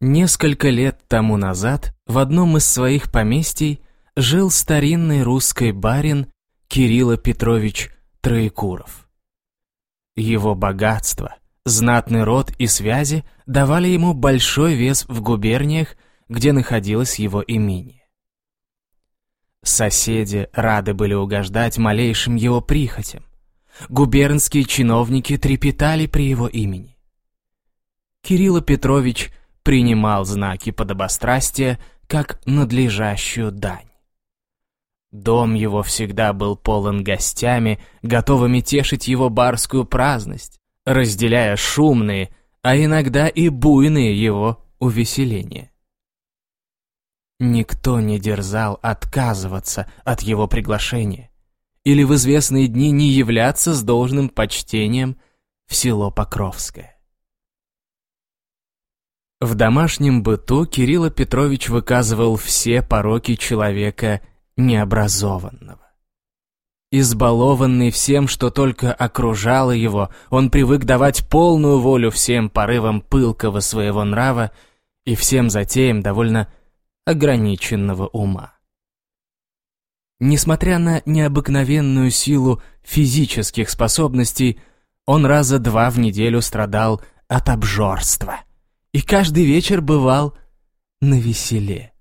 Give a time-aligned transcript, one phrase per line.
[0.00, 3.80] Несколько лет тому назад в одном из своих поместий
[4.14, 6.30] жил старинный русский барин
[6.68, 9.08] Кирилл Петрович Троекуров.
[10.14, 15.96] Его богатство, знатный род и связи давали ему большой вес в губерниях,
[16.28, 18.02] где находилось его имение.
[19.62, 23.24] Соседи рады были угождать малейшим его прихотям.
[23.88, 26.98] Губернские чиновники трепетали при его имени.
[28.22, 29.32] Кирилл Петрович
[29.66, 33.90] принимал знаки подобострастия как надлежащую дань.
[35.10, 42.30] Дом его всегда был полон гостями, готовыми тешить его барскую праздность, разделяя шумные,
[42.62, 45.72] а иногда и буйные его увеселения.
[47.40, 51.32] Никто не дерзал отказываться от его приглашения
[51.82, 55.16] или в известные дни не являться с должным почтением
[55.66, 56.95] в село Покровское.
[59.40, 64.22] В домашнем быту Кирилл Петрович выказывал все пороки человека
[64.56, 65.92] необразованного.
[66.90, 74.04] Избалованный всем, что только окружало его, он привык давать полную волю всем порывам пылкого своего
[74.04, 74.52] нрава
[75.04, 76.48] и всем затеям довольно
[77.04, 78.54] ограниченного ума.
[80.18, 84.58] Несмотря на необыкновенную силу физических способностей,
[85.04, 88.45] он раза два в неделю страдал от обжорства
[88.96, 90.34] и каждый вечер бывал
[91.02, 91.92] на веселе.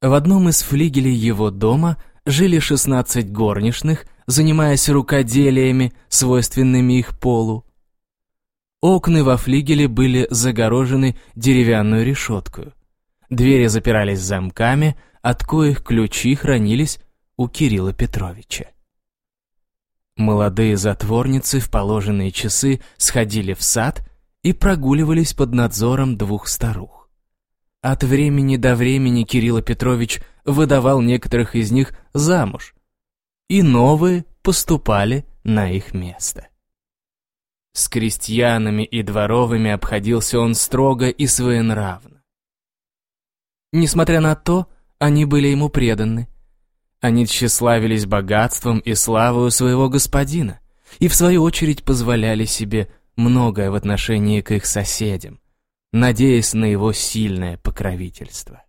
[0.00, 7.64] В одном из флигелей его дома жили 16 горничных, занимаясь рукоделиями, свойственными их полу.
[8.80, 12.72] Окна во флигеле были загорожены деревянной решеткой.
[13.30, 16.98] Двери запирались замками, от коих ключи хранились
[17.36, 18.64] у Кирилла Петровича.
[20.16, 24.04] Молодые затворницы в положенные часы сходили в сад
[24.42, 27.08] и прогуливались под надзором двух старух.
[27.80, 32.74] От времени до времени Кирилл Петрович выдавал некоторых из них замуж,
[33.48, 36.48] и новые поступали на их место.
[37.72, 42.22] С крестьянами и дворовыми обходился он строго и своенравно.
[43.72, 44.68] Несмотря на то,
[44.98, 46.28] они были ему преданы.
[47.00, 50.60] Они тщеславились богатством и славою своего господина
[50.98, 55.40] и, в свою очередь, позволяли себе многое в отношении к их соседям,
[55.92, 58.64] надеясь на его сильное покровительство.